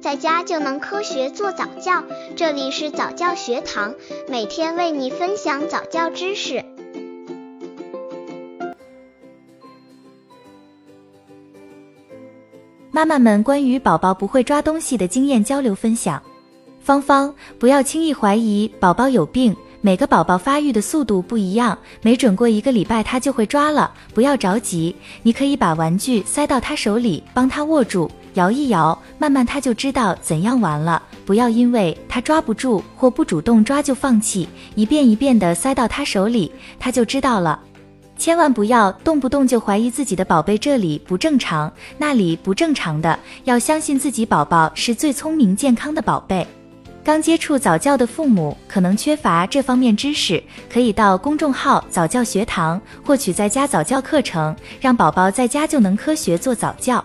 [0.00, 2.02] 在家就能科学做早教。
[2.34, 3.94] 这里是早教学堂，
[4.28, 6.64] 每天为你分享早教知识。
[12.90, 16.22] 妈妈们关于宝宝不会抓东西的经验交流分享。
[16.80, 19.54] 芳芳，不要轻易怀疑宝宝有病。
[19.82, 23.92] 每个宝宝发育的速度不一样，没准过一个礼拜他就会抓了。
[24.12, 31.02] 不要着急，你可以把玩具塞到他手里，帮他握住，摇一摇，慢慢他就知道怎样玩了。
[31.24, 37.60] 不要因为他抓不住或不主动抓就放弃，一遍一遍的塞到他手里，他就知道了。
[38.16, 46.46] 千万不要动不动就怀疑自己的宝贝这里不正常，那里不正常的，要相信自己宝宝是最聪明健康的宝贝。
[47.02, 57.02] 刚接触早教的父母可能缺乏这方面知识，可以到公众号早教学堂获取在家早教课程，让宝宝在家就能科学做早教。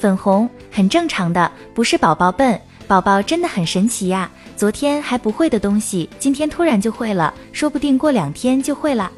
[0.00, 4.30] 粉红很正常的，不是宝宝笨，宝宝真的很神奇呀！
[4.56, 9.12] 昨天还不会的东西，今天突然就会了，说不定过两天就会了。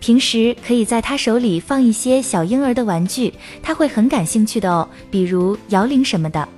[0.00, 6.48] 平时可以在他手里放一些小婴儿的玩具，他会很感兴趣的哦，比如摇铃什么的。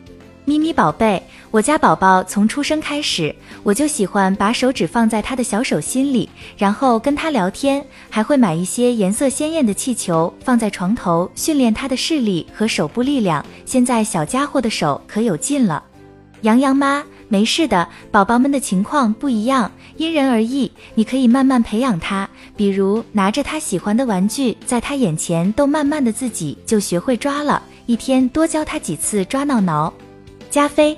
[0.46, 6.28] 咪咪宝贝，我家宝宝从出生开始，我就喜欢把手指放在他的小手心里，
[6.58, 13.44] 然后跟他聊天，还会买一些颜色鲜艳的气球放在床头，训练他的视力和手部力量。
[13.64, 15.82] 现在小家伙的手可有劲了。
[16.42, 27.62] 洋洋妈，没事的，宝宝们的情况不一样，因人而异，你可以慢慢培养他，比如拿着他喜欢的玩具，在他眼前逗，慢慢的自己就学会抓了。
[27.86, 29.90] 一天多教他几次抓挠挠。
[30.54, 30.96] 加菲，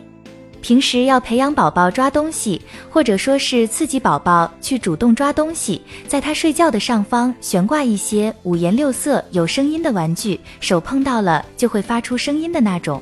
[0.61, 13.01] 平时要培养宝宝抓东西，或者说是刺激宝宝去主动抓东西，在他睡觉的上方悬挂一些五颜六色、有声音的玩具，手碰到了就会发出声音的那种，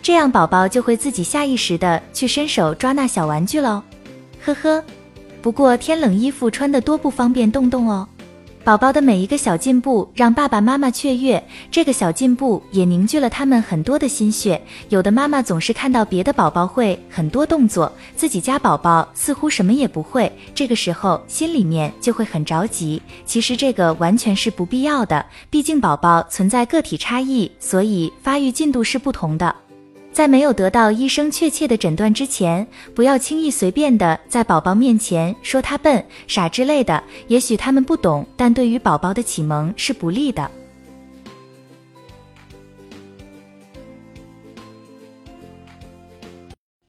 [0.00, 3.82] 这样宝宝就会自己下意识的去伸手抓那小玩具喽。
[4.44, 4.84] 呵呵，
[5.42, 8.08] 不过天冷衣服穿的多不方便动动哦。
[8.68, 14.60] 宝宝的每一个小进步让爸爸妈妈雀跃，这个小进步也凝聚了他们很多的心血。
[14.90, 23.00] 有的妈妈总是看到别的宝宝会很多动作，自己家宝宝似乎什么也不会，这个时候心里面就会很着急。
[23.24, 29.54] 其实这个完全是不必要的，毕竟宝宝存在个体差异，所以发育进度是不同的。
[30.18, 37.00] 在没有得到医生确切的诊断之前，不要轻易随便的在宝宝面前说他笨、傻之类的。
[37.28, 40.50] 也许他们不懂，但对于宝宝的启蒙是不利的。